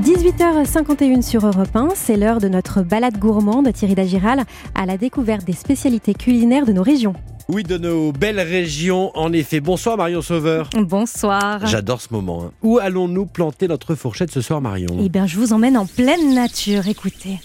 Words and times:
18h51 0.00 1.20
sur 1.22 1.46
Europe 1.46 1.68
1, 1.76 1.90
c'est 1.94 2.16
l'heure 2.16 2.38
de 2.40 2.48
notre 2.48 2.80
balade 2.82 3.18
gourmande 3.18 3.70
Thierry 3.72 3.94
Dagiral 3.94 4.44
à 4.74 4.86
la 4.86 4.96
découverte 4.96 5.44
des 5.44 5.52
spécialités 5.52 6.14
culinaires 6.14 6.64
de 6.64 6.72
nos 6.72 6.82
régions. 6.82 7.12
Oui, 7.48 7.62
de 7.62 7.76
nos 7.76 8.10
belles 8.10 8.40
régions, 8.40 9.10
en 9.14 9.32
effet. 9.32 9.60
Bonsoir 9.60 9.96
Marion 9.98 10.22
Sauveur. 10.22 10.70
Bonsoir. 10.78 11.66
J'adore 11.66 12.00
ce 12.00 12.08
moment. 12.12 12.44
hein. 12.46 12.52
Où 12.62 12.78
allons-nous 12.78 13.26
planter 13.26 13.68
notre 13.68 13.94
fourchette 13.94 14.30
ce 14.30 14.40
soir 14.40 14.60
Marion? 14.62 14.96
Eh 14.98 15.08
bien, 15.10 15.26
je 15.26 15.36
vous 15.38 15.52
emmène 15.52 15.76
en 15.76 15.84
pleine 15.86 16.34
nature, 16.34 16.88
écoutez. 16.88 17.38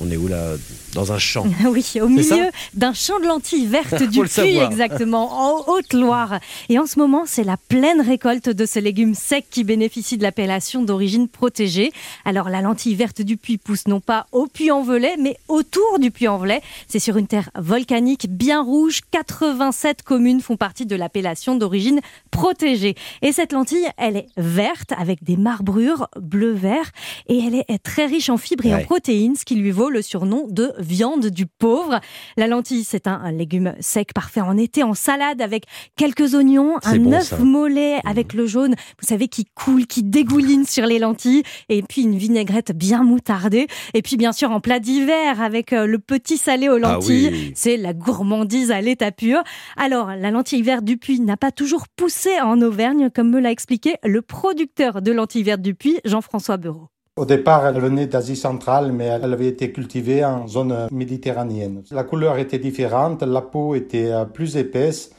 On 0.00 0.10
est 0.10 0.16
où 0.16 0.28
là 0.28 0.54
Dans 0.94 1.12
un 1.12 1.18
champ. 1.18 1.46
Oui, 1.68 1.84
au 2.00 2.08
milieu 2.08 2.50
d'un 2.74 2.92
champ 2.92 3.18
de 3.20 3.26
lentilles 3.26 3.66
vertes 3.66 4.02
du 4.10 4.26
savoir. 4.26 4.70
exactement, 4.70 5.32
en 5.32 5.72
Haute-Loire. 5.72 6.40
Et 6.68 6.78
en 6.78 6.86
ce 6.86 6.98
moment, 6.98 7.24
c'est 7.26 7.44
la 7.44 7.56
pleine 7.56 8.00
récolte 8.00 8.48
de 8.48 8.66
ce 8.66 8.78
légume 8.78 9.14
sec 9.14 9.46
qui 9.50 9.64
bénéficie 9.64 10.16
de 10.16 10.22
l'appellation 10.22 10.82
d'origine 10.82 11.28
protégée. 11.28 11.92
Alors, 12.24 12.48
la 12.48 12.62
lentille 12.62 12.94
verte 12.94 13.22
du 13.22 13.36
Puy 13.36 13.58
pousse 13.58 13.86
non 13.86 14.00
pas 14.00 14.26
au 14.32 14.46
Puy-en-Velay, 14.46 15.16
mais 15.18 15.36
autour 15.48 15.98
du 15.98 16.10
Puy-en-Velay. 16.10 16.62
C'est 16.88 17.00
sur 17.00 17.16
une 17.16 17.26
terre 17.26 17.50
volcanique 17.56 18.28
bien 18.30 18.62
rouge. 18.62 19.00
87 19.10 20.02
communes 20.02 20.40
font 20.40 20.56
partie 20.56 20.86
de 20.86 20.96
l'appellation 20.96 21.56
d'origine 21.56 22.00
protégée. 22.30 22.94
Et 23.22 23.32
cette 23.32 23.52
lentille, 23.52 23.86
elle 23.96 24.16
est 24.16 24.28
verte 24.36 24.92
avec 24.96 25.22
des 25.24 25.36
marbrures 25.36 26.08
bleu-vert 26.20 26.90
et 27.28 27.38
elle 27.38 27.54
est 27.54 27.82
très 27.82 28.06
riche 28.06 28.30
en 28.30 28.36
fibres 28.36 28.66
et 28.66 28.74
en 28.74 28.82
protéines, 28.82 29.36
ce 29.36 29.44
qui 29.44 29.56
lui 29.56 29.70
vaut 29.70 29.87
le 29.90 30.02
surnom 30.02 30.46
de 30.48 30.72
viande 30.78 31.26
du 31.26 31.46
pauvre. 31.46 32.00
La 32.36 32.46
lentille, 32.46 32.84
c'est 32.84 33.06
un, 33.06 33.14
un 33.14 33.32
légume 33.32 33.74
sec 33.80 34.12
parfait 34.14 34.40
en 34.40 34.56
été, 34.56 34.82
en 34.82 34.94
salade 34.94 35.40
avec 35.40 35.64
quelques 35.96 36.34
oignons, 36.34 36.76
un 36.84 36.96
bon, 36.98 37.12
œuf 37.14 37.24
ça. 37.28 37.38
Mollet 37.38 37.98
avec 38.06 38.32
le 38.34 38.46
jaune, 38.46 38.74
vous 39.00 39.06
savez, 39.06 39.28
qui 39.28 39.44
coule, 39.54 39.86
qui 39.86 40.02
dégouline 40.02 40.64
sur 40.66 40.86
les 40.86 40.98
lentilles, 40.98 41.42
et 41.68 41.82
puis 41.82 42.02
une 42.02 42.16
vinaigrette 42.16 42.72
bien 42.72 43.02
moutardée. 43.02 43.66
Et 43.94 44.02
puis 44.02 44.16
bien 44.16 44.32
sûr 44.32 44.50
en 44.50 44.60
plat 44.60 44.78
d'hiver 44.80 45.40
avec 45.42 45.72
euh, 45.72 45.86
le 45.86 45.98
petit 45.98 46.36
salé 46.38 46.68
aux 46.68 46.76
Ah 46.76 46.94
lentilles. 46.94 47.28
oui. 47.30 47.52
C'est 47.54 47.76
la 47.76 47.92
gourmandise 47.92 48.70
à 48.70 48.80
l'état 48.80 49.10
pur. 49.12 49.42
Alors, 49.76 50.08
la 50.08 50.30
lentille 50.30 50.62
verte 50.62 50.84
du 50.84 50.96
Puy 50.96 51.20
n'a 51.20 51.36
pas 51.36 51.50
toujours 51.52 51.86
poussé 51.96 52.40
en 52.40 52.60
Auvergne, 52.62 53.10
comme 53.14 53.30
me 53.30 53.40
l'a 53.40 53.50
expliqué 53.50 53.96
le 54.04 54.22
producteur 54.22 55.02
de 55.02 55.12
lentilles 55.12 55.42
vertes 55.42 55.62
du 55.62 55.74
Puy, 55.74 55.98
Jean-François 56.04 56.56
Bureau. 56.56 56.88
Au 57.18 57.24
départ, 57.24 57.66
elle 57.66 57.80
venait 57.80 58.06
d'Asie 58.06 58.36
centrale, 58.36 58.92
mais 58.92 59.06
elle 59.06 59.32
avait 59.32 59.48
été 59.48 59.72
cultivée 59.72 60.24
en 60.24 60.46
zone 60.46 60.86
méditerranéenne. 60.92 61.82
La 61.90 62.04
couleur 62.04 62.38
était 62.38 62.60
différente, 62.60 63.24
la 63.24 63.40
peau 63.40 63.74
était 63.74 64.12
euh, 64.12 64.24
plus 64.24 64.56
épaisse 64.56 65.10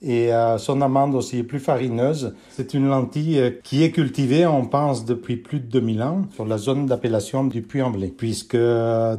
et 0.00 0.32
euh, 0.32 0.56
son 0.58 0.80
amande 0.82 1.16
aussi 1.16 1.42
plus 1.42 1.58
farineuse. 1.58 2.32
C'est 2.50 2.74
une 2.74 2.86
lentille 2.86 3.40
euh, 3.40 3.50
qui 3.64 3.82
est 3.82 3.90
cultivée, 3.90 4.46
on 4.46 4.66
pense, 4.66 5.04
depuis 5.04 5.36
plus 5.36 5.58
de 5.58 5.66
2000 5.66 6.02
ans 6.04 6.22
sur 6.32 6.46
la 6.46 6.58
zone 6.58 6.86
d'appellation 6.86 7.42
du 7.42 7.62
Puy-en-Velay, 7.62 8.14
puisque 8.16 8.56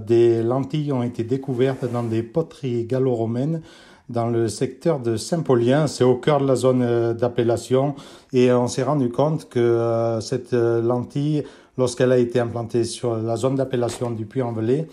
des 0.08 0.42
lentilles 0.42 0.94
ont 0.94 1.04
été 1.04 1.26
découvertes 1.26 1.92
dans 1.92 2.04
des 2.04 2.23
poteries 2.23 2.86
gallo-romaines 2.86 3.62
dans 4.08 4.28
le 4.28 4.48
secteur 4.48 5.02
de 5.02 5.17
Saint-Paulien, 5.17 5.88
c'est 5.88 6.06
au 6.06 6.16
cœur 6.16 6.40
de 6.40 6.48
la 6.48 6.56
zone 6.56 7.14
d'appellation, 7.14 7.94
et 8.34 8.52
on 8.52 8.67
s'est 8.67 8.82
rendu 8.82 9.10
compte 9.10 9.48
que 9.50 10.17
cette 10.20 10.54
lentille, 10.54 11.44
lorsqu'elle 11.80 12.12
a 12.12 12.18
été 12.18 12.40
implantée 12.40 12.84
sur 12.84 13.16
la 13.16 13.36
zone 13.36 13.56
d'appellation 13.56 14.12
du 14.12 14.26
Puy-en-Velay, 14.26 14.88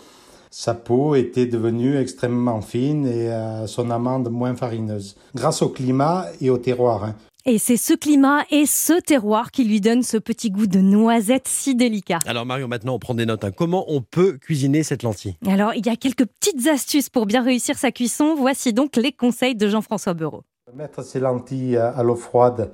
sa 0.49 0.73
peau 0.73 1.13
était 1.15 1.45
devenue 1.45 1.97
extrêmement 1.97 2.61
fine 2.61 3.05
et 3.05 3.29
euh, 3.29 3.67
son 3.67 3.91
amande 3.91 4.29
moins 4.31 4.55
farineuse, 4.55 5.15
grâce 5.35 5.61
au 5.61 5.69
climat 5.69 6.25
et 6.41 6.49
au 6.49 6.57
terroir. 6.57 7.03
hein. 7.03 7.15
Et 7.45 7.59
c'est 7.59 7.77
ce 7.77 7.93
climat 7.93 8.43
et 8.51 8.65
ce 8.65 8.99
terroir 8.99 9.51
qui 9.51 9.63
lui 9.63 9.79
donnent 9.79 10.03
ce 10.03 10.17
petit 10.17 10.49
goût 10.49 10.67
de 10.67 10.79
noisette 10.79 11.47
si 11.47 11.75
délicat. 11.75 12.19
Alors 12.25 12.45
Marion, 12.45 12.67
maintenant 12.67 12.95
on 12.95 12.99
prend 12.99 13.13
des 13.13 13.25
notes. 13.25 13.43
hein. 13.45 13.51
Comment 13.51 13.85
on 13.87 14.01
peut 14.01 14.33
cuisiner 14.37 14.83
cette 14.83 15.03
lentille? 15.03 15.35
Alors, 15.47 15.73
il 15.73 15.85
y 15.85 15.89
a 15.89 15.95
quelques 15.95 16.25
petites 16.25 16.67
astuces 16.67 17.09
pour 17.09 17.25
bien 17.25 17.41
réussir 17.43 17.77
sa 17.77 17.91
cuisson. 17.91 18.35
Voici 18.35 18.73
donc 18.73 18.97
les 18.97 19.11
conseils 19.13 19.55
de 19.55 19.67
Jean-François 19.69 20.13
Bureau. 20.13 20.43
Mettre 20.75 21.03
ces 21.05 21.21
lentilles 21.21 21.77
à 21.77 22.03
l'eau 22.03 22.15
froide 22.15 22.71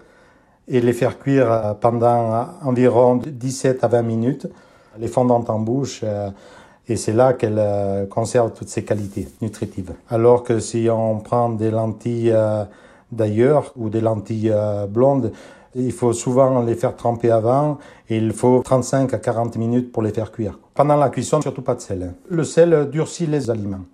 et 0.68 0.82
les 0.82 0.94
faire 0.94 1.20
cuire 1.20 1.52
euh, 1.52 1.74
pendant 1.74 2.34
euh, 2.34 2.44
environ 2.64 3.18
17 3.18 3.84
à 3.84 3.88
20 3.88 4.02
minutes, 4.02 4.48
les 4.98 5.08
fondant 5.08 5.44
en 5.48 5.60
bouche, 5.60 6.02
euh, 6.04 6.30
et 6.88 6.96
c'est 6.96 7.14
là 7.14 7.34
qu'elles 7.34 7.56
euh, 7.58 8.06
conservent 8.06 8.54
toutes 8.54 8.70
ses 8.70 8.84
qualités 8.84 9.28
nutritives. 9.42 9.94
Alors 10.10 10.44
que 10.44 10.60
si 10.60 10.88
on 10.90 11.20
prend 11.20 11.50
des 11.50 11.72
lentilles 11.72 12.36
d'ailleurs 13.12 13.72
ou 13.78 13.90
des 13.90 14.02
lentilles 14.02 14.54
blondes, 14.90 15.32
il 15.76 15.92
faut 15.92 16.14
souvent 16.14 16.62
les 16.62 16.76
faire 16.76 16.96
tremper 16.96 17.32
avant 17.32 17.78
et 18.10 18.18
il 18.18 18.34
faut 18.34 18.62
35 18.64 19.14
à 19.14 19.18
40 19.18 19.56
minutes 19.58 19.92
pour 19.92 20.04
les 20.04 20.12
faire 20.12 20.32
cuire. 20.32 20.60
Pendant 20.74 20.98
la 20.98 21.10
cuisson, 21.10 21.42
surtout 21.42 21.62
pas 21.62 21.76
de 21.76 21.82
sel. 21.82 22.14
Le 22.30 22.44
sel 22.44 22.90
durcit 22.92 23.28
les 23.28 23.50
aliments. 23.50 23.86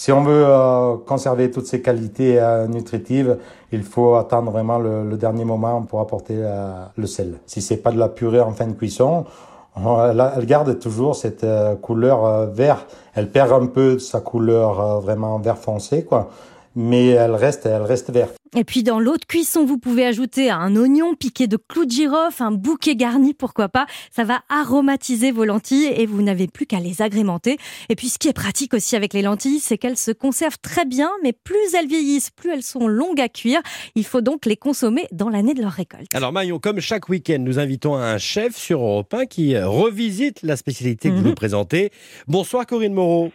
Si 0.00 0.12
on 0.12 0.22
veut 0.22 0.46
euh, 0.46 0.96
conserver 1.06 1.50
toutes 1.50 1.66
ces 1.66 1.82
qualités 1.82 2.40
euh, 2.40 2.66
nutritives, 2.66 3.36
il 3.70 3.82
faut 3.82 4.14
attendre 4.14 4.50
vraiment 4.50 4.78
le, 4.78 5.04
le 5.06 5.16
dernier 5.18 5.44
moment 5.44 5.82
pour 5.82 6.00
apporter 6.00 6.36
euh, 6.38 6.72
le 6.96 7.06
sel. 7.06 7.34
Si 7.44 7.60
c'est 7.60 7.76
pas 7.76 7.92
de 7.92 7.98
la 7.98 8.08
purée 8.08 8.40
en 8.40 8.52
fin 8.52 8.66
de 8.66 8.72
cuisson, 8.72 9.26
on- 9.76 10.02
elle, 10.02 10.18
a- 10.20 10.32
elle 10.38 10.46
garde 10.46 10.78
toujours 10.78 11.16
cette 11.16 11.44
euh, 11.44 11.74
couleur 11.76 12.24
euh, 12.24 12.46
vert. 12.46 12.86
Elle 13.14 13.30
perd 13.30 13.52
un 13.52 13.66
peu 13.66 13.98
sa 13.98 14.20
couleur 14.22 14.80
euh, 14.80 15.00
vraiment 15.00 15.38
vert 15.38 15.58
foncé, 15.58 16.02
quoi. 16.02 16.30
Mais 16.76 17.08
elle 17.08 17.32
reste, 17.32 17.66
elle 17.66 17.82
reste 17.82 18.10
verte. 18.10 18.36
Et 18.56 18.64
puis 18.64 18.82
dans 18.82 18.98
l'eau 18.98 19.16
de 19.16 19.24
cuisson, 19.24 19.64
vous 19.64 19.78
pouvez 19.78 20.04
ajouter 20.04 20.50
un 20.50 20.74
oignon 20.74 21.14
piqué 21.14 21.46
de 21.46 21.56
clous 21.56 21.84
de 21.84 21.90
girofle, 21.90 22.42
un 22.42 22.50
bouquet 22.50 22.96
garni, 22.96 23.32
pourquoi 23.32 23.68
pas. 23.68 23.86
Ça 24.14 24.24
va 24.24 24.42
aromatiser 24.48 25.30
vos 25.30 25.44
lentilles 25.44 25.86
et 25.96 26.06
vous 26.06 26.20
n'avez 26.22 26.48
plus 26.48 26.66
qu'à 26.66 26.80
les 26.80 27.00
agrémenter. 27.02 27.58
Et 27.88 27.94
puis 27.96 28.08
ce 28.08 28.18
qui 28.18 28.26
est 28.28 28.32
pratique 28.32 28.74
aussi 28.74 28.96
avec 28.96 29.14
les 29.14 29.22
lentilles, 29.22 29.60
c'est 29.60 29.78
qu'elles 29.78 29.96
se 29.96 30.10
conservent 30.10 30.58
très 30.62 30.84
bien, 30.84 31.10
mais 31.22 31.32
plus 31.32 31.74
elles 31.78 31.86
vieillissent, 31.86 32.30
plus 32.30 32.50
elles 32.50 32.62
sont 32.64 32.88
longues 32.88 33.20
à 33.20 33.28
cuire. 33.28 33.60
Il 33.94 34.04
faut 34.04 34.20
donc 34.20 34.46
les 34.46 34.56
consommer 34.56 35.06
dans 35.12 35.28
l'année 35.28 35.54
de 35.54 35.62
leur 35.62 35.72
récolte. 35.72 36.06
Alors 36.14 36.32
Marion, 36.32 36.58
comme 36.58 36.80
chaque 36.80 37.08
week-end, 37.08 37.38
nous 37.40 37.58
invitons 37.60 37.94
un 37.94 38.18
chef 38.18 38.56
sur 38.56 38.80
Europe 38.80 39.14
1 39.14 39.26
qui 39.26 39.56
revisite 39.58 40.42
la 40.42 40.56
spécialité 40.56 41.08
que 41.10 41.14
vous 41.14 41.20
Mhm. 41.20 41.26
nous 41.28 41.34
présentez. 41.34 41.90
Bonsoir 42.26 42.66
Corinne 42.66 42.94
Moreau. 42.94 43.30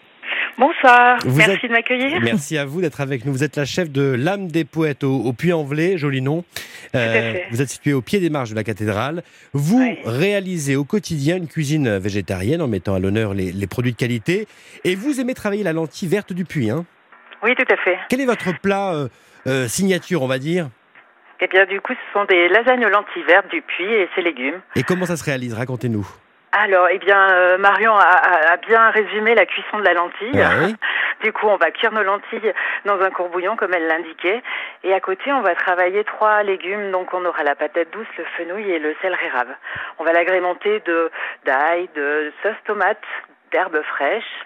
Bonsoir, 0.58 1.18
Vous 1.26 1.36
merci 1.38 1.52
êtes- 1.54 1.64
de 1.64 1.68
m'accueillir. 1.68 2.22
Merci 2.22 2.58
à 2.58 2.64
vous 2.66 2.80
d'être 2.80 3.02
avec 3.02 3.26
nous. 3.26 3.34
Vous 3.34 3.44
êtes 3.44 3.58
la 3.58 3.66
chef 3.66 3.92
de 3.92 4.16
l'âme 4.18 4.48
des 4.48 4.64
poètes 4.64 5.04
au, 5.04 5.14
au 5.18 5.34
Puy-en-Velay, 5.34 5.98
joli 5.98 6.22
nom. 6.22 6.46
Euh, 6.96 7.10
à 7.10 7.34
fait. 7.34 7.48
vous 7.52 7.62
êtes 7.62 7.68
situé 7.70 7.92
au 7.92 8.02
pied 8.02 8.22
des 8.22 8.30
marches 8.30 8.52
de 8.52 8.56
la 8.56 8.64
cathédrale. 8.64 9.24
Vous 9.54 9.86
réalisez 10.06 10.78
au 10.78 10.86
quotidien 10.86 11.36
une 11.36 11.48
cuisine 11.48 11.98
végétarienne 11.98 12.62
en 12.62 12.68
mettant 12.70 12.96
à 12.96 13.00
l'honneur 13.00 13.34
les, 13.34 13.52
les 13.52 13.68
produits 13.68 13.92
de 13.92 13.98
qualité. 13.98 14.48
Et 14.86 14.96
vous 14.96 15.20
aimez 15.20 15.34
travailler 15.34 15.64
la 15.64 15.74
lentille 15.74 16.08
verte 16.08 16.32
du 16.32 16.46
puits. 16.46 16.70
Hein 16.70 16.86
Oui, 17.44 17.54
tout 17.56 17.66
à 17.74 17.76
fait. 17.78 17.98
Quel 18.10 18.22
est 18.22 18.26
votre 18.26 18.58
plat 18.62 18.94
euh, 18.94 19.08
euh, 19.48 19.68
signature, 19.68 20.22
on 20.22 20.28
va 20.28 20.40
dire? 20.40 20.70
Eh 21.42 21.48
bien, 21.48 21.66
du 21.66 21.82
coup, 21.82 21.92
ce 21.92 22.14
sont 22.18 22.24
des 22.26 22.48
lasagnes 22.48 22.86
aux 22.86 22.90
lentilles 22.90 23.24
vertes 23.28 23.52
du 23.52 23.62
puits 23.62 23.84
et 23.94 24.08
ses 24.16 24.22
légumes. 24.22 24.62
Et 24.78 24.84
comment 24.84 25.06
ça 25.06 25.18
se 25.18 25.24
réalise? 25.26 25.54
Racontez-nous. 25.54 26.08
Alors, 26.58 26.88
eh 26.90 27.00
bien, 27.00 27.30
euh, 27.32 27.58
Marion 27.58 27.94
a, 27.96 28.02
a- 28.04 28.54
a 28.54 28.58
bien 28.58 28.90
résumé 28.92 29.36
la 29.36 29.46
cuisson 29.46 29.78
de 29.80 29.84
la 29.86 29.94
lentille. 29.94 30.32
Ouais. 30.34 30.74
Du 31.22 31.32
coup, 31.32 31.48
on 31.48 31.56
va 31.56 31.72
cuire 31.72 31.92
nos 31.94 32.04
lentilles 32.04 32.54
dans 32.84 33.00
un 33.02 33.10
courbouillon, 33.10 33.56
comme 33.56 33.74
elle 33.74 33.88
l'indiquait. 33.88 34.44
Et 34.84 34.94
à 34.94 35.00
côté, 35.00 35.32
on 35.32 35.42
va 35.42 35.56
travailler 35.56 36.04
trois 36.04 36.44
légumes. 36.44 36.92
Donc, 36.92 37.14
on 37.14 37.24
aura 37.26 37.42
la 37.44 37.56
patate 37.56 37.90
douce, 37.92 38.06
le 38.18 38.26
fenouil 38.38 38.70
et 38.70 38.80
le 38.80 38.94
céleri 39.02 39.30
rave. 39.30 39.48
On 39.98 40.04
va 40.04 40.12
l'agrémenter 40.12 40.82
de 40.82 41.10
d'ail, 41.46 41.90
de 41.96 42.32
sauce 42.44 42.62
tomate, 42.66 43.02
d'herbes 43.52 43.82
fraîches. 43.84 44.46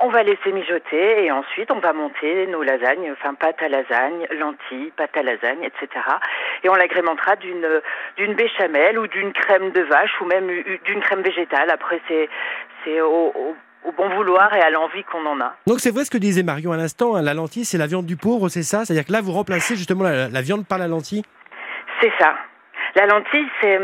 On 0.00 0.08
va 0.08 0.22
laisser 0.22 0.52
mijoter 0.52 1.24
et 1.24 1.32
ensuite 1.32 1.70
on 1.70 1.80
va 1.80 1.92
monter 1.92 2.46
nos 2.46 2.62
lasagnes, 2.62 3.12
enfin 3.12 3.34
pâte 3.34 3.60
à 3.62 3.68
lasagne, 3.68 4.26
lentilles, 4.38 4.92
pâte 4.96 5.16
à 5.16 5.22
lasagne, 5.22 5.62
etc. 5.64 5.88
Et 6.66 6.68
on 6.68 6.74
l'agrémentera 6.74 7.36
d'une 7.36 7.64
d'une 8.16 8.34
béchamel 8.34 8.98
ou 8.98 9.06
d'une 9.06 9.32
crème 9.32 9.70
de 9.70 9.82
vache 9.82 10.10
ou 10.20 10.24
même 10.24 10.48
d'une 10.84 11.00
crème 11.00 11.22
végétale. 11.22 11.70
Après 11.70 12.00
c'est 12.08 12.28
c'est 12.82 13.00
au, 13.00 13.32
au- 13.42 13.56
au 13.84 13.92
bon 13.92 14.08
vouloir 14.16 14.52
et 14.56 14.60
à 14.60 14.70
l'envie 14.70 15.04
qu'on 15.04 15.24
en 15.26 15.40
a. 15.40 15.54
Donc 15.68 15.78
c'est 15.78 15.92
vrai 15.94 16.04
ce 16.04 16.10
que 16.10 16.18
disait 16.18 16.42
Marion 16.42 16.72
à 16.72 16.76
l'instant, 16.76 17.14
hein, 17.14 17.22
la 17.22 17.34
lentille 17.34 17.64
c'est 17.64 17.78
la 17.78 17.86
viande 17.86 18.04
du 18.06 18.16
pauvre, 18.16 18.48
c'est 18.48 18.64
ça? 18.64 18.84
C'est-à-dire 18.84 19.06
que 19.06 19.12
là 19.12 19.20
vous 19.22 19.30
remplacez 19.30 19.76
justement 19.76 20.02
la, 20.02 20.28
la 20.28 20.42
viande 20.42 20.66
par 20.66 20.78
la 20.78 20.88
lentille? 20.88 21.22
C'est 22.00 22.12
ça. 22.18 22.34
La 22.96 23.06
lentille, 23.06 23.48
c'est 23.60 23.78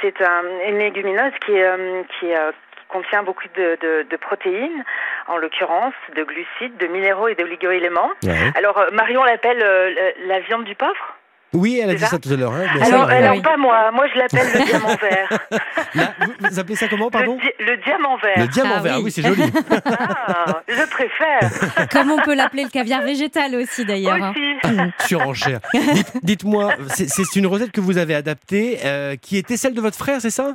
c'est 0.00 0.18
un- 0.22 0.68
une 0.70 0.78
légumineuse 0.78 1.32
qui, 1.44 1.60
euh, 1.60 2.02
qui, 2.18 2.32
euh, 2.34 2.52
qui 2.52 2.84
contient 2.88 3.22
beaucoup 3.22 3.48
de, 3.54 3.76
de- 3.82 4.06
de 4.08 4.16
protéines, 4.16 4.82
en 5.28 5.36
l'occurrence 5.36 5.94
de 6.16 6.22
glucides, 6.24 6.76
de 6.78 6.86
minéraux 6.86 7.28
et 7.28 7.34
d'oligo-éléments. 7.34 8.12
Alors 8.56 8.78
euh, 8.78 8.88
Marion 8.92 9.24
l'appelle 9.24 9.62
euh, 9.62 9.90
la 9.98 10.36
la 10.36 10.40
viande 10.40 10.64
du 10.64 10.74
pauvre? 10.74 11.04
Oui, 11.54 11.80
elle 11.82 11.90
a 11.90 11.94
dit 11.94 12.00
ça 12.00 12.08
ça 12.08 12.18
tout 12.18 12.32
à 12.32 12.36
l'heure. 12.36 12.52
hein, 12.52 12.66
Alors, 12.82 13.08
alors 13.08 13.40
pas 13.42 13.56
moi, 13.56 13.90
moi 13.92 14.06
je 14.12 14.18
l'appelle 14.18 14.46
le 14.54 14.64
diamant 14.66 14.88
vert. 15.00 15.38
Là, 15.94 16.12
vous, 16.20 16.32
vous 16.50 16.58
appelez 16.58 16.74
ça 16.76 16.88
comment, 16.88 17.10
pardon 17.10 17.36
le, 17.36 17.40
di- 17.42 17.64
le 17.70 17.76
diamant 17.84 18.16
vert. 18.16 18.34
Le 18.38 18.46
diamant 18.48 18.74
Ah 18.78 18.80
vert, 18.82 18.96
oui. 18.98 19.02
oui, 19.04 19.10
c'est 19.12 19.22
joli. 19.22 19.42
Ah, 19.86 20.62
je 20.68 20.82
préfère. 20.90 21.88
Comme 21.92 22.10
on 22.10 22.18
peut 22.22 22.34
l'appeler 22.34 22.64
le 22.64 22.70
caviar 22.70 23.02
végétal 23.02 23.54
aussi 23.54 23.84
d'ailleurs. 23.84 24.14
hein. 24.20 24.34
Surenchère. 25.06 25.60
Dites- 25.72 26.12
Dites-moi, 26.22 26.72
c'est- 26.88 27.08
c'est 27.08 27.36
une 27.36 27.46
recette 27.46 27.70
que 27.70 27.80
vous 27.80 27.98
avez 27.98 28.14
adaptée, 28.16 28.78
euh, 28.84 29.14
qui 29.16 29.36
était 29.36 29.56
celle 29.56 29.74
de 29.74 29.80
votre 29.80 29.96
frère, 29.96 30.20
c'est 30.20 30.30
ça? 30.30 30.54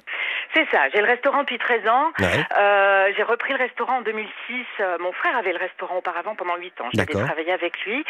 C'est 0.54 0.66
ça, 0.72 0.90
j'ai 0.94 1.00
le 1.02 1.06
restaurant 1.08 1.42
depuis 1.42 1.60
13 1.60 1.88
ans. 1.88 2.12
Ouais. 2.20 2.26
Euh, 2.58 3.12
j'ai 3.16 3.24
repris 3.24 3.54
le 3.54 3.60
restaurant 3.60 3.98
en 3.98 4.02
2006. 4.02 4.66
Euh, 4.80 4.98
mon 5.00 5.12
frère 5.12 5.38
avait 5.38 5.52
le 5.54 5.60
restaurant 5.60 5.98
auparavant 5.98 6.34
pendant 6.36 6.56
8 6.58 6.82
ans. 6.82 6.90
J'avais 6.94 7.06
D'accord. 7.14 7.26
travaillé 7.28 7.52
avec 7.52 7.80
lui. 7.86 8.04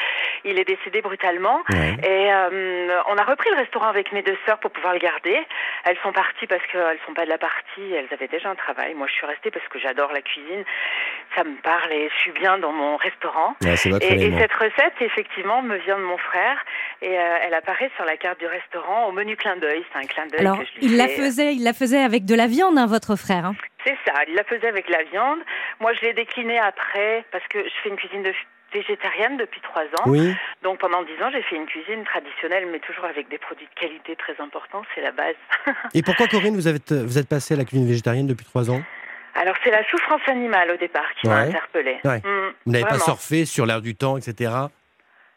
Il 0.45 0.57
est 0.57 0.63
décédé 0.63 1.01
brutalement. 1.01 1.62
Ouais. 1.69 1.97
Et 2.03 2.31
euh, 2.33 3.01
on 3.09 3.18
a 3.18 3.24
repris 3.24 3.50
le 3.51 3.57
restaurant 3.57 3.88
avec 3.88 4.12
mes 4.13 4.21
deux 4.21 4.38
sœurs 4.45 4.57
pour 4.59 4.71
pouvoir 4.71 4.94
le 4.94 5.00
garder. 5.00 5.38
Elles 5.83 5.97
sont 6.01 6.13
parties 6.13 6.47
parce 6.47 6.65
qu'elles 6.71 7.00
sont 7.06 7.13
pas 7.13 7.25
de 7.25 7.30
la 7.30 7.38
partie. 7.38 7.91
Elles 7.94 8.07
avaient 8.12 8.27
déjà 8.30 8.50
un 8.50 8.56
travail. 8.56 8.94
Moi, 8.94 9.07
je 9.07 9.13
suis 9.13 9.25
restée 9.25 9.51
parce 9.51 9.68
que 9.68 9.77
j'adore 9.80 10.13
la 10.13 10.21
cuisine. 10.21 10.63
Ça 11.36 11.44
me 11.44 11.56
parle 11.62 11.91
et 11.91 12.09
je 12.09 12.15
suis 12.19 12.31
bien 12.31 12.57
dans 12.57 12.71
mon 12.71 12.95
restaurant. 12.97 13.56
Ouais, 13.63 13.75
Et, 14.01 14.27
et 14.27 14.39
cette 14.39 14.53
recette, 14.53 14.94
effectivement, 15.01 15.62
me 15.62 15.75
vient 15.77 15.97
de 15.97 16.03
mon 16.03 16.18
frère 16.18 16.57
et 17.01 17.18
euh, 17.19 17.38
elle 17.44 17.53
apparaît 17.53 17.91
sur 17.97 18.06
la 18.06 18.15
carte 18.18 18.39
du 18.39 18.47
restaurant 18.47 19.07
au 19.07 19.12
menu 19.12 19.36
clin 19.36 19.57
d'œil. 19.57 19.83
C'est 19.91 20.00
un 20.00 20.07
clin 20.07 20.25
d'œil 20.27 20.39
Alors, 20.39 20.59
que 20.59 20.65
je 20.65 20.71
lui 20.80 20.86
il 20.86 20.97
la 20.97 21.07
fais. 21.07 21.15
faisait, 21.15 21.53
il 21.53 21.63
la 21.63 21.74
faisait 21.74 22.00
avec 22.01 22.24
de 22.29 22.35
la 22.35 22.47
viande, 22.47 22.77
hein, 22.77 22.85
votre 22.85 23.15
frère. 23.15 23.45
hein. 23.45 23.55
C'est 23.85 23.97
ça, 24.05 24.13
il 24.27 24.35
la 24.35 24.43
faisait 24.43 24.67
avec 24.67 24.87
la 24.89 25.03
viande. 25.03 25.39
Moi, 25.79 25.93
je 25.93 26.01
l'ai 26.01 26.13
décliné 26.13 26.59
après 26.59 27.25
parce 27.31 27.45
que 27.47 27.59
je 27.63 27.73
fais 27.83 27.89
une 27.89 27.95
cuisine 27.95 28.23
de 28.23 28.31
végétarienne 28.71 29.37
depuis 29.37 29.61
trois 29.61 29.81
ans. 29.83 30.05
Oui, 30.05 30.35
Donc 30.61 30.77
pendant 30.79 31.01
dix 31.03 31.21
ans, 31.23 31.29
j'ai 31.31 31.41
fait 31.41 31.55
une 31.55 31.65
cuisine 31.65 32.03
traditionnelle, 32.03 32.67
mais 32.71 32.79
toujours 32.79 33.05
avec 33.05 33.27
des 33.29 33.39
produits 33.39 33.65
de 33.73 33.79
qualité 33.79 34.15
très 34.15 34.39
importants. 34.39 34.83
C'est 34.93 35.01
la 35.01 35.11
base. 35.11 35.35
et 35.95 36.03
pourquoi 36.03 36.27
Corinne, 36.27 36.55
vous, 36.55 36.67
avez, 36.67 36.79
vous 36.91 37.17
êtes 37.17 37.27
passée 37.27 37.55
à 37.55 37.57
la 37.57 37.65
cuisine 37.65 37.87
végétarienne 37.87 38.27
depuis 38.27 38.45
trois 38.45 38.69
ans? 38.69 38.81
Alors 39.35 39.55
c'est 39.63 39.71
la 39.71 39.83
souffrance 39.89 40.21
animale 40.27 40.71
au 40.71 40.77
départ 40.77 41.05
qui 41.19 41.27
m'a 41.27 41.37
interpellée. 41.37 41.97
Ouais. 42.03 42.17
Mm, 42.19 42.53
Vous 42.65 42.71
n'avez 42.71 42.83
pas 42.85 42.99
surfé 42.99 43.45
sur 43.45 43.65
l'air 43.65 43.81
du 43.81 43.95
temps, 43.95 44.17
etc. 44.17 44.51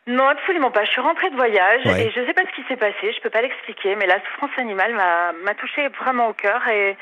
Non, 0.07 0.27
absolument 0.27 0.71
pas. 0.73 0.85
Je 0.85 0.91
suis 0.91 1.01
rentrée 1.01 1.31
de 1.31 1.37
voyage 1.37 1.85
Ouais. 1.87 2.07
et 2.07 2.11
je 2.11 2.21
ne 2.21 2.27
sais 2.27 2.33
pas 2.35 2.43
ce 2.43 2.55
qui 2.61 2.67
s'est 2.69 2.77
passé. 2.77 3.13
Je 3.15 3.21
peux 3.21 3.31
pas 3.31 3.41
l'expliquer, 3.43 3.95
mais 3.97 4.07
la 4.07 4.19
souffrance 4.25 4.51
animale 4.59 4.95
m'a 4.95 5.55
touchée 5.55 5.87
vraiment 6.01 6.29
au 6.29 6.33
cœur 6.33 6.61
et, 6.69 6.97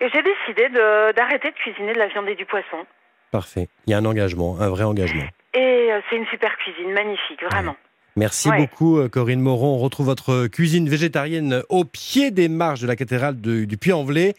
et 0.00 0.08
j'ai 0.08 0.22
décidé 0.22 0.68
d'arrêter 1.14 1.50
de 1.50 1.56
cuisiner 1.56 1.92
de 1.92 1.98
la 1.98 2.06
viande 2.08 2.28
et 2.28 2.34
du 2.36 2.46
poisson. 2.46 2.86
Parfait. 3.30 3.68
Il 3.86 3.90
y 3.90 3.94
a 3.94 3.98
un 3.98 4.04
engagement, 4.06 4.56
un 4.58 4.68
vrai 4.70 4.84
engagement. 4.84 5.24
Et 5.54 5.92
euh, 5.92 6.00
c'est 6.08 6.16
une 6.16 6.26
super 6.26 6.56
cuisine, 6.56 6.92
magnifique, 6.92 7.42
vraiment. 7.50 7.76
Merci 8.16 8.48
Ouais. 8.50 8.56
beaucoup 8.58 8.98
euh, 8.98 9.08
Corinne 9.08 9.40
Moron. 9.40 9.74
On 9.76 9.78
retrouve 9.78 10.06
votre 10.06 10.46
cuisine 10.48 10.88
végétarienne 10.88 11.62
au 11.68 11.84
pied 11.84 12.30
des 12.32 12.48
marches 12.48 12.80
de 12.80 12.86
la 12.88 12.96
cathédrale 12.96 13.40
de- 13.40 13.64
du 13.66 13.76
Puy-en-Velay, 13.76 14.34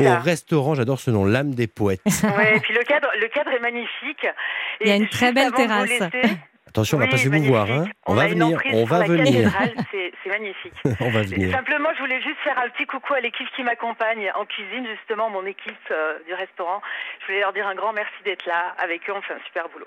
au 0.00 0.04
ça. 0.04 0.18
restaurant, 0.18 0.74
j'adore 0.74 0.98
ce 1.00 1.10
nom, 1.10 1.24
l'âme 1.24 1.54
des 1.54 1.66
poètes. 1.68 2.00
Ouais, 2.06 2.56
et 2.56 2.60
puis 2.60 2.74
le 2.74 2.82
cadre, 2.82 3.08
le 3.20 3.28
cadre 3.28 3.50
est 3.52 3.60
magnifique. 3.60 4.26
Il 4.80 4.88
y 4.88 4.90
a 4.90 4.96
une 4.96 5.08
très 5.08 5.32
belle 5.32 5.52
terrasse. 5.52 5.90
Attention, 6.72 6.96
on 6.96 7.00
va 7.00 7.04
Oui, 7.04 7.10
passer 7.10 7.28
vous 7.28 7.44
voir. 7.44 7.70
Hein. 7.70 7.84
On, 8.06 8.14
va 8.14 8.28
venir, 8.28 8.58
on 8.72 8.84
va 8.84 9.04
venir. 9.04 9.50
c'est 9.92 10.30
magnifique. 10.30 10.72
on 11.00 11.10
va 11.10 11.20
venir. 11.20 11.54
Simplement, 11.54 11.90
je 11.94 12.00
voulais 12.00 12.22
juste 12.22 12.38
faire 12.42 12.58
un 12.58 12.70
petit 12.70 12.86
coucou 12.86 13.12
à 13.12 13.20
l'équipe 13.20 13.46
qui 13.54 13.62
m'accompagne 13.62 14.32
en 14.34 14.46
cuisine, 14.46 14.86
justement, 14.86 15.28
mon 15.28 15.44
équipe 15.44 15.76
euh, 15.90 16.18
du 16.26 16.32
restaurant. 16.32 16.80
Je 17.20 17.26
voulais 17.26 17.40
leur 17.40 17.52
dire 17.52 17.66
un 17.66 17.74
grand 17.74 17.92
merci 17.92 18.14
d'être 18.24 18.46
là. 18.46 18.74
Avec 18.78 19.06
eux, 19.10 19.12
on 19.14 19.20
fait 19.20 19.34
un 19.34 19.44
super 19.44 19.68
boulot. 19.68 19.86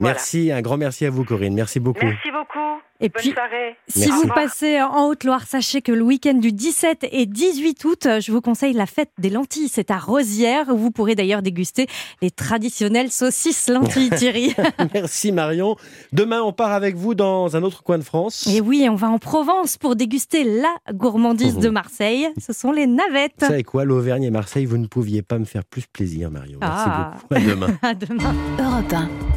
Voilà. 0.00 0.14
Merci, 0.14 0.50
un 0.50 0.60
grand 0.62 0.76
merci 0.78 1.04
à 1.06 1.10
vous 1.10 1.24
Corinne. 1.24 1.54
Merci 1.54 1.78
beaucoup. 1.78 2.04
Merci 2.04 2.30
beaucoup. 2.32 2.58
Et 3.02 3.08
Bonne 3.08 3.22
puis, 3.22 3.30
soirée. 3.32 3.76
Si 3.88 4.00
Merci. 4.00 4.12
vous 4.12 4.28
passez 4.28 4.82
en 4.82 5.06
Haute-Loire, 5.06 5.44
sachez 5.46 5.80
que 5.80 5.90
le 5.90 6.02
week-end 6.02 6.34
du 6.34 6.52
17 6.52 7.06
et 7.12 7.24
18 7.24 7.82
août, 7.86 8.06
je 8.20 8.30
vous 8.30 8.42
conseille 8.42 8.74
la 8.74 8.84
fête 8.84 9.08
des 9.16 9.30
lentilles. 9.30 9.68
C'est 9.72 9.90
à 9.90 9.96
Rosières. 9.96 10.68
où 10.68 10.76
Vous 10.76 10.90
pourrez 10.90 11.14
d'ailleurs 11.14 11.40
déguster 11.40 11.86
les 12.20 12.30
traditionnelles 12.30 13.10
saucisses 13.10 13.68
lentilles 13.70 14.10
Thierry. 14.16 14.54
Merci 14.94 15.32
Marion. 15.32 15.76
Demain, 16.12 16.42
on 16.42 16.52
part 16.52 16.72
avec 16.72 16.94
vous 16.96 17.14
dans 17.14 17.56
un 17.56 17.62
autre 17.62 17.82
coin 17.82 17.96
de 17.96 18.04
France. 18.04 18.46
Et 18.46 18.60
oui, 18.60 18.86
on 18.90 18.96
va 18.96 19.08
en 19.08 19.18
Provence 19.18 19.78
pour 19.78 19.96
déguster 19.96 20.44
la 20.44 20.92
gourmandise 20.92 21.56
de 21.56 21.70
Marseille. 21.70 22.28
Ce 22.38 22.52
sont 22.52 22.70
les 22.72 22.86
navettes. 22.86 23.32
Vous 23.40 23.46
savez 23.46 23.64
quoi, 23.64 23.86
l'Auvergne 23.86 24.24
et 24.24 24.30
Marseille, 24.30 24.66
vous 24.66 24.76
ne 24.78 24.86
pouviez 24.86 25.22
pas 25.22 25.38
me 25.38 25.46
faire 25.46 25.64
plus 25.64 25.86
plaisir, 25.86 26.30
Marion. 26.30 26.58
Merci 26.60 26.84
Ah. 26.86 27.12
beaucoup. 27.14 27.34
À 27.34 27.40
demain. 27.40 27.68
À 27.82 27.94
demain. 27.94 28.34
Europe 28.58 28.92
1. 28.92 29.29